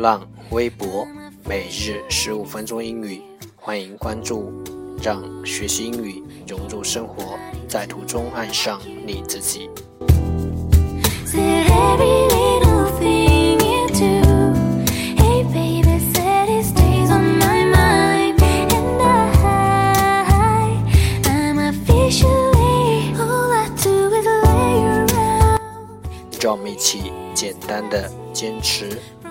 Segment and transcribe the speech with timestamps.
[0.00, 1.06] 新浪微博
[1.44, 3.20] 每日十五分钟英语，
[3.54, 4.50] 欢迎关注，
[5.02, 7.38] 让学习英语融入生活，
[7.68, 9.68] 在途中爱上你自己。
[26.42, 28.98] 让我们一起简单的坚持。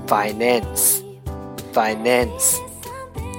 [0.09, 1.03] finance
[1.73, 2.61] finance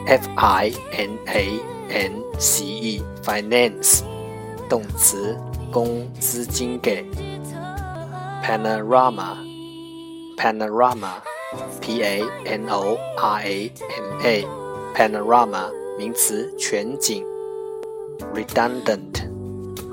[0.07, 1.59] f i n a
[1.89, 4.03] n c e finance
[4.69, 5.37] 动词
[5.71, 7.05] 供资金给
[8.43, 9.37] panorama
[10.37, 11.21] panorama
[11.81, 14.45] p a n o r a m a
[14.93, 17.23] panorama 名词全景
[18.33, 19.27] redundant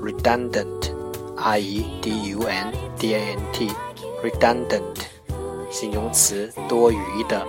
[0.01, 0.91] redundant
[1.37, 3.71] r e d u n d a n t
[4.21, 5.05] redundant
[5.70, 7.46] 形容词多余的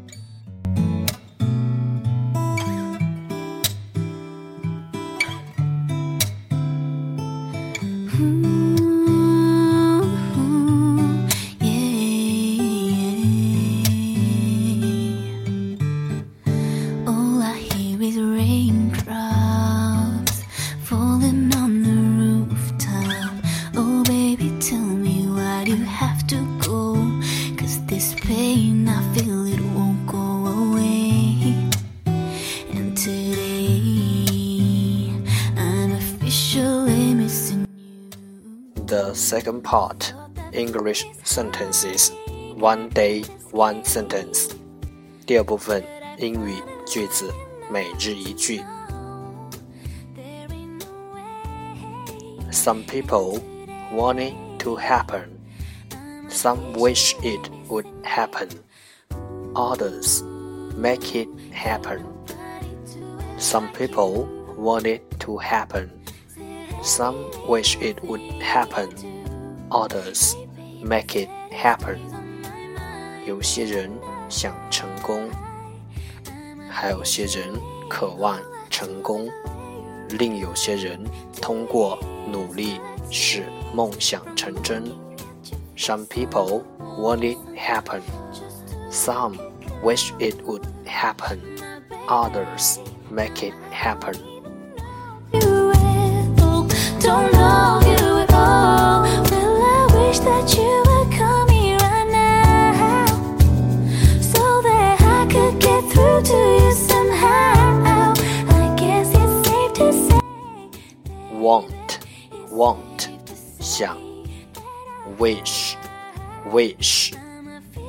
[39.22, 40.14] second part
[40.52, 42.12] English sentences
[42.56, 44.50] one day one sentence
[45.26, 45.84] 第二部分
[46.18, 46.56] 英语
[46.86, 47.32] 句子
[47.70, 48.62] 每日一句
[52.52, 53.40] Some people
[53.94, 55.40] want it to happen.
[56.28, 58.50] Some wish it would happen.
[59.56, 60.24] Others
[60.76, 62.06] make it happen.
[63.38, 64.28] Some people
[64.58, 65.92] want it to happen.
[66.83, 68.89] Some wish it would happen,
[69.71, 70.35] others
[70.83, 71.99] make it happen.
[73.25, 73.91] 有些人
[74.29, 75.31] 想成功，
[76.69, 77.55] 还有些人
[77.89, 79.29] 渴望成功，
[80.11, 80.99] 另有些人
[81.41, 82.81] 通过努力
[83.11, 84.85] 使梦想成真。
[85.77, 86.65] Some people
[86.99, 88.03] want it happen.
[88.91, 89.39] Some
[89.85, 91.39] wish it would happen.
[92.09, 94.32] Others make it happen.
[111.42, 112.00] Want,
[112.52, 113.10] want,
[113.60, 113.98] 想。
[115.18, 115.76] Wish,
[116.52, 117.14] wish,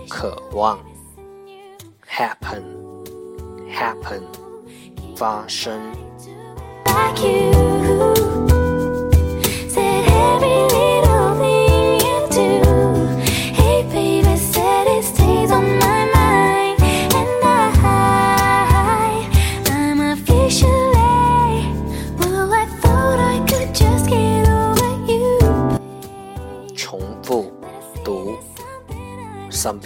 [0.08, 0.78] 渴望。
[2.06, 2.62] Happen,
[3.70, 4.22] happen,
[5.16, 5.80] 发生。
[6.98, 8.11] like you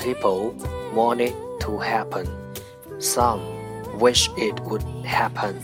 [0.06, 0.54] people
[0.94, 2.26] want it to happen.
[2.98, 3.40] Some
[3.98, 5.58] wish it would happen.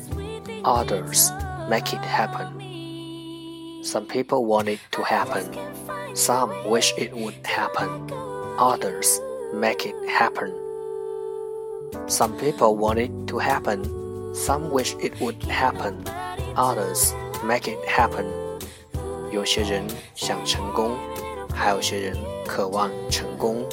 [0.65, 1.31] Others
[1.69, 2.49] make it happen.
[3.83, 5.45] Some people want it to happen.
[6.15, 7.89] Some wish it would happen.
[8.59, 9.21] Others
[9.55, 10.53] make it happen.
[12.07, 13.85] Some people want it to happen.
[14.35, 16.03] Some wish it would happen.
[16.57, 18.27] Others make it happen.
[19.31, 20.97] 有些人想成功，
[21.55, 22.17] 还有些人
[22.47, 23.65] 渴望成功，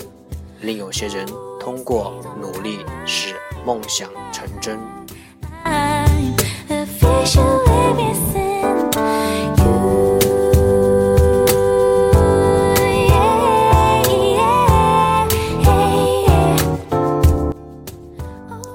[0.62, 1.26] 另有些人
[1.58, 3.34] 通过努力使
[3.64, 4.78] 梦想成真。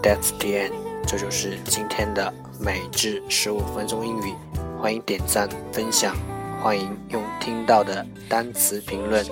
[0.02, 0.72] That's the end，
[1.06, 4.34] 这就是今天的每日十五分钟英语。
[4.82, 6.16] 欢迎点赞分享，
[6.64, 9.24] 欢迎用听到的单词评论，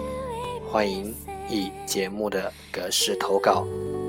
[0.72, 1.14] 欢迎
[1.50, 3.66] 以节目的格式投稿，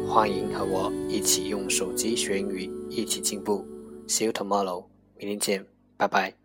[0.09, 3.67] 欢迎和我一起用手机学英语，一起进步。
[4.07, 4.85] See you tomorrow，
[5.17, 5.67] 明天见，
[5.97, 6.44] 拜拜。